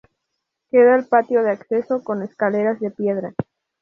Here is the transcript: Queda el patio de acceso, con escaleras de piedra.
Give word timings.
Queda 0.71 0.95
el 0.95 1.05
patio 1.05 1.43
de 1.43 1.51
acceso, 1.51 2.03
con 2.03 2.23
escaleras 2.23 2.79
de 2.79 2.89
piedra. 2.89 3.35